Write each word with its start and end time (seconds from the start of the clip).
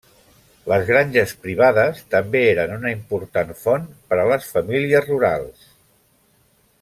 Les 0.69 0.85
granges 0.91 1.33
privades 1.43 2.01
també 2.15 2.41
eren 2.55 2.73
una 2.77 2.93
important 2.95 3.53
font 3.65 3.85
per 4.13 4.21
a 4.23 4.27
les 4.33 4.51
famílies 4.57 5.07
rurals. 5.15 5.69